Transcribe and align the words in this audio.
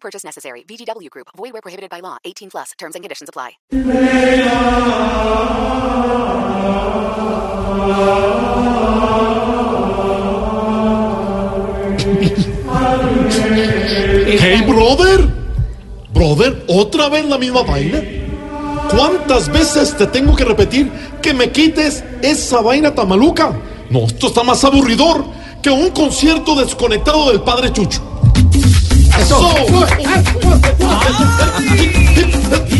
Purchase 0.00 0.24
necessary. 0.24 0.64
VGW 0.64 1.10
Group. 1.10 1.28
Void 1.36 1.52
where 1.52 1.62
prohibited 1.62 1.90
by 1.90 2.00
law. 2.00 2.16
18 2.24 2.50
plus. 2.50 2.72
Terms 2.78 2.94
and 2.94 3.04
conditions 3.04 3.28
apply. 3.28 3.58
Hey, 14.30 14.62
brother. 14.66 15.26
Brother, 16.12 16.64
¿otra 16.68 17.08
vez 17.08 17.24
la 17.26 17.38
misma 17.38 17.62
vaina? 17.62 18.02
¿Cuántas 18.90 19.48
veces 19.48 19.96
te 19.96 20.06
tengo 20.06 20.34
que 20.34 20.44
repetir 20.44 20.90
que 21.22 21.34
me 21.34 21.50
quites 21.50 22.02
esa 22.22 22.60
vaina 22.60 22.94
tamaluca? 22.94 23.52
No, 23.90 24.00
esto 24.00 24.28
está 24.28 24.42
más 24.42 24.64
aburridor 24.64 25.24
que 25.62 25.70
un 25.70 25.90
concierto 25.90 26.54
desconectado 26.54 27.30
del 27.30 27.40
padre 27.42 27.72
Chucho. 27.72 28.02
Eso. 29.20 29.36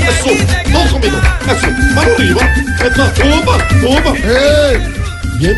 Eso. 0.09 0.31
No 0.71 0.91
conmigo. 0.91 1.19
Eso. 1.47 1.69
Mano 1.95 2.13
arriba. 2.15 2.43
Opa, 3.41 3.55
opa. 3.89 4.13
Bien. 5.39 5.57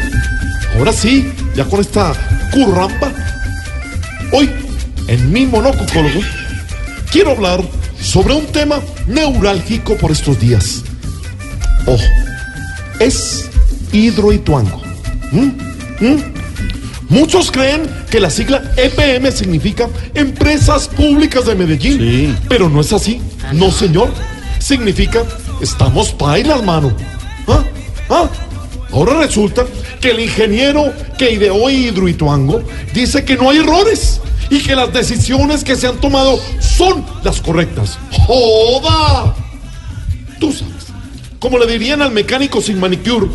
Ahora 0.77 0.93
sí, 0.93 1.33
ya 1.55 1.65
con 1.65 1.81
esta 1.81 2.13
curramba. 2.53 3.13
Hoy, 4.33 4.51
en 5.09 5.33
mi 5.33 5.47
monococólogo, 5.47 6.21
quiero 7.11 7.33
hablar 7.33 7.63
sobre 8.01 8.35
un 8.35 8.47
tema 8.47 8.81
neurálgico 9.07 9.97
por 9.97 10.11
estos 10.11 10.39
días. 10.41 10.83
Ojo, 11.87 12.05
es 12.99 13.51
hidroituango. 13.93 14.81
¿Mm? 15.33 15.51
¿Mm? 16.01 16.40
Muchos 17.11 17.51
creen 17.51 17.91
que 18.09 18.21
la 18.21 18.31
sigla 18.31 18.63
EPM 18.77 19.33
significa 19.33 19.89
Empresas 20.15 20.87
Públicas 20.87 21.45
de 21.45 21.57
Medellín, 21.57 22.39
pero 22.49 22.69
no 22.69 22.81
es 22.81 22.93
así. 22.93 23.21
No, 23.53 23.73
señor. 23.73 24.13
Significa 24.61 25.25
estamos 25.61 26.13
pailas, 26.13 26.63
mano. 26.63 26.93
¿Ah? 27.49 27.65
¿Ah? 28.09 28.31
Ahora 28.93 29.19
resulta 29.21 29.67
que 30.01 30.13
el 30.13 30.21
ingeniero 30.21 30.93
que 31.19 31.33
ideó 31.33 31.69
Hidroituango 31.69 32.63
dice 32.95 33.25
que 33.25 33.37
no 33.37 33.51
hay 33.51 33.59
errores 33.59 34.21
y 34.49 34.61
que 34.61 34.77
las 34.77 34.93
decisiones 34.93 35.65
que 35.65 35.75
se 35.75 35.89
han 35.89 36.01
tomado 36.01 36.39
son 36.61 37.05
las 37.25 37.41
correctas. 37.41 37.99
¡Joda! 38.13 39.35
Tú 40.39 40.53
sabes, 40.53 40.87
como 41.41 41.59
le 41.59 41.67
dirían 41.67 42.03
al 42.03 42.13
mecánico 42.13 42.61
sin 42.61 42.79
manicure, 42.79 43.27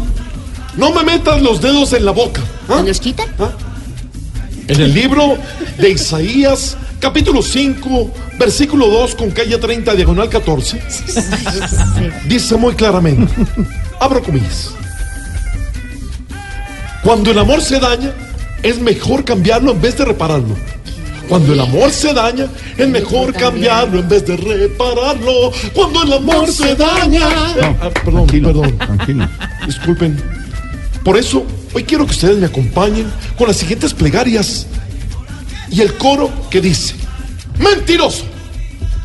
no 0.78 0.92
me 0.92 1.04
metas 1.04 1.42
los 1.42 1.62
dedos 1.62 1.92
en 1.92 2.06
la 2.06 2.12
boca. 2.12 2.42
¿Ah? 2.69 2.83
¿Los 2.85 2.99
quitan? 2.99 3.27
¿Ah? 3.39 3.52
En 4.67 4.81
el 4.81 4.94
libro 4.94 5.38
de 5.77 5.91
Isaías, 5.91 6.75
capítulo 6.99 7.41
5, 7.41 8.11
versículo 8.39 8.88
2 8.88 9.16
con 9.16 9.30
calle 9.31 9.58
30, 9.58 9.94
diagonal 9.94 10.27
14, 10.27 10.81
dice 12.27 12.55
muy 12.55 12.73
claramente, 12.73 13.31
abro 13.99 14.23
comillas, 14.23 14.71
cuando 17.04 17.30
el 17.30 17.37
amor 17.37 17.61
se 17.61 17.80
daña, 17.80 18.11
es 18.64 18.80
mejor 18.80 19.23
cambiarlo 19.23 19.71
en 19.71 19.81
vez 19.81 19.95
de 19.95 20.05
repararlo. 20.05 20.55
Cuando 21.30 21.54
el 21.54 21.59
amor 21.59 21.92
se 21.92 22.14
daña, 22.14 22.48
es 22.77 22.87
mejor 22.87 23.33
cambiarlo 23.33 23.99
en 23.99 24.09
vez 24.09 24.25
de 24.25 24.37
repararlo. 24.37 25.52
Cuando 25.73 26.04
el 26.04 26.14
amor 26.14 26.52
se 26.52 26.75
daña. 26.75 27.27
Ah, 27.81 27.89
perdón, 28.04 28.27
perdón. 28.27 28.77
Tranquilo. 28.77 29.27
Disculpen. 29.65 30.21
Por 31.04 31.17
eso, 31.17 31.45
hoy 31.75 31.83
quiero 31.83 32.05
que 32.05 32.11
ustedes 32.11 32.37
me 32.37 32.45
acompañen 32.47 33.05
con 33.37 33.47
las 33.47 33.58
siguientes 33.58 33.93
plegarias 33.93 34.65
y 35.69 35.81
el 35.81 35.93
coro 35.95 36.31
que 36.49 36.61
dice: 36.61 36.95
¡Mentiroso! 37.59 38.23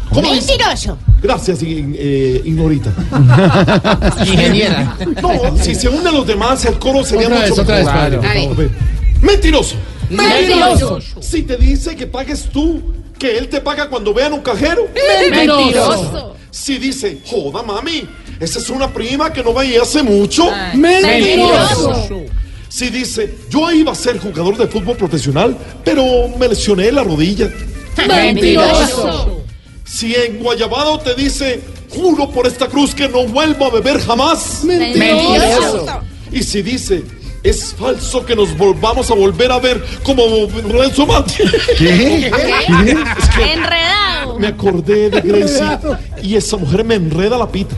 ¿Cómo 0.08 0.32
dice? 0.32 0.53
Mentiroso. 0.56 0.98
Gracias, 1.22 1.62
in- 1.62 1.94
eh, 1.98 2.41
Ignorita. 2.44 2.91
Ingeniera. 4.26 4.97
No, 5.20 5.56
si 5.62 5.75
se 5.75 5.88
unen 5.88 6.14
los 6.14 6.26
demás, 6.26 6.64
el 6.64 6.78
coro 6.78 7.04
sería 7.04 7.26
Otra 7.26 7.41
mucho 7.41 7.50
vez, 7.50 7.58
otra 7.58 8.08
vez, 8.08 8.20
mejor. 8.22 8.70
Mentiroso. 9.20 9.76
Mentiroso. 10.08 10.98
Si 11.20 11.42
te 11.42 11.56
dice 11.56 11.94
que 11.94 12.06
pagues 12.06 12.44
tú, 12.52 12.94
que 13.19 13.37
él 13.37 13.48
te 13.48 13.60
paga 13.60 13.88
cuando 13.88 14.14
vean 14.14 14.32
un 14.32 14.41
cajero. 14.41 14.88
Mentiroso. 15.31 16.37
Si 16.50 16.78
dice, 16.78 17.20
joda 17.26 17.62
mami, 17.62 18.02
esa 18.41 18.58
es 18.58 18.70
una 18.70 18.88
prima 18.88 19.32
que 19.32 19.42
no 19.44 19.52
veía 19.54 19.82
hace 19.82 20.02
mucho. 20.02 20.48
Mentiroso. 20.75 22.25
Si 22.70 22.88
dice, 22.88 23.34
yo 23.50 23.70
iba 23.72 23.91
a 23.91 23.94
ser 23.97 24.19
jugador 24.20 24.56
de 24.56 24.69
fútbol 24.69 24.97
profesional, 24.97 25.56
pero 25.84 26.28
me 26.38 26.47
lesioné 26.47 26.92
la 26.92 27.03
rodilla. 27.03 27.50
Mentiroso. 28.08 29.42
Si 29.84 30.14
en 30.14 30.38
Guayabado 30.38 31.00
te 31.00 31.16
dice, 31.16 31.60
juro 31.88 32.31
por 32.31 32.47
esta 32.47 32.69
cruz 32.69 32.94
que 32.94 33.08
no 33.08 33.25
vuelvo 33.26 33.66
a 33.66 33.70
beber 33.70 34.00
jamás. 34.00 34.62
Mentiroso. 34.62 36.00
Y 36.31 36.44
si 36.44 36.62
dice, 36.62 37.03
es 37.42 37.75
falso 37.75 38.25
que 38.25 38.36
nos 38.36 38.56
volvamos 38.56 39.10
a 39.10 39.14
volver 39.14 39.50
a 39.50 39.58
ver 39.58 39.84
como 40.04 40.22
Lorenzo 40.69 41.06
Mati. 41.06 41.42
¿Qué? 41.76 42.31
Enredado. 43.52 44.38
Me 44.38 44.47
acordé 44.47 45.10
de 45.10 45.20
Gracie 45.20 45.78
y 46.22 46.37
esa 46.37 46.56
mujer 46.56 46.84
me 46.84 46.94
enreda 46.94 47.37
la 47.37 47.50
pita. 47.50 47.75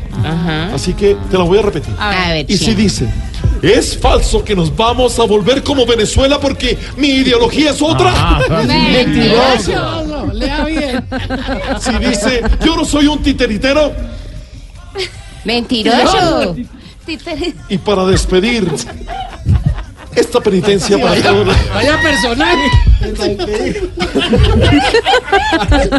Así 0.75 0.93
que 0.93 1.17
te 1.31 1.39
la 1.39 1.45
voy 1.45 1.59
a 1.59 1.63
repetir. 1.63 1.95
A 1.99 2.29
ver, 2.29 2.47
Y 2.47 2.59
si 2.59 2.75
dice, 2.75 3.09
es 3.63 3.97
falso 3.97 4.45
que 4.45 4.57
nos 4.57 4.75
vamos 4.75 5.19
a 5.19 5.25
volver 5.25 5.63
como 5.63 5.87
Venezuela 5.87 6.41
porque 6.41 6.77
mi 6.97 7.09
ideología 7.09 7.71
es 7.71 7.81
otra. 7.81 8.41
Mentiroso. 8.67 10.33
Lea 10.33 10.65
bien. 10.65 11.05
Si 11.81 11.93
dice, 11.99 12.43
yo 12.65 12.77
no 12.77 12.85
soy 12.85 13.07
un 13.07 13.23
titeritero. 13.23 13.93
Mentiroso. 15.45 16.57
Y 17.69 17.79
para 17.79 18.05
despedir 18.07 18.69
esta 20.15 20.41
penitencia 20.41 20.99
para 21.01 21.23
todos. 21.23 21.57
Vaya 21.75 22.01
personaje. 22.01 22.71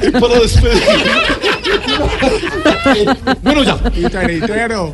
Y 0.01 0.11
para 0.11 0.39
despedir. 0.39 0.81
Bueno, 3.41 3.63
ya. 3.63 3.77
Titeritero. 3.89 4.93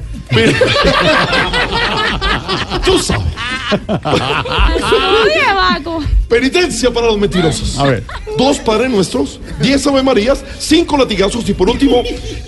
Tú 2.86 3.00
sabes. 3.00 3.26
Penitencia 6.28 6.92
para 6.92 7.08
los 7.08 7.18
mentirosos. 7.18 7.78
A 7.78 7.86
ver. 7.86 8.04
Dos 8.38 8.60
Padres 8.60 8.90
Nuestros, 8.90 9.40
diez 9.62 9.86
Ave 9.88 10.04
Marías, 10.04 10.44
cinco 10.60 10.98
latigazos 10.98 11.48
y 11.50 11.54
por 11.54 11.70
último, 11.70 12.04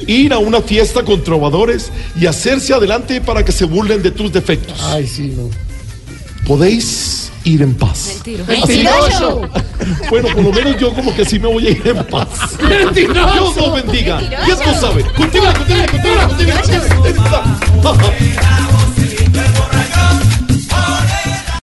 ir 0.07 0.33
a 0.33 0.37
una 0.37 0.61
fiesta 0.61 1.03
con 1.03 1.23
trovadores 1.23 1.91
y 2.19 2.25
hacerse 2.25 2.73
adelante 2.73 3.21
para 3.21 3.43
que 3.43 3.51
se 3.51 3.65
burlen 3.65 4.01
de 4.01 4.11
tus 4.11 4.31
defectos. 4.31 4.79
Ay, 4.83 5.07
sí, 5.07 5.33
no. 5.35 5.49
Podéis 6.45 7.31
ir 7.43 7.61
en 7.61 7.73
paz. 7.73 8.21
Mentiroso. 8.47 9.49
Bueno, 10.09 10.29
por 10.29 10.43
lo 10.43 10.51
menos 10.51 10.77
yo 10.77 10.93
como 10.93 11.15
que 11.15 11.25
sí 11.25 11.39
me 11.39 11.47
voy 11.47 11.67
a 11.67 11.69
ir 11.71 11.87
en 11.87 12.03
paz. 12.05 12.27
Dios 12.93 13.55
los 13.57 13.73
bendiga. 13.73 14.21
Ya 14.29 14.55
tú 14.55 14.69
sabes. 14.79 15.05
Continúa, 15.15 15.53
continúa, 15.53 15.85
continúa, 15.87 16.27
continúa. 16.27 17.43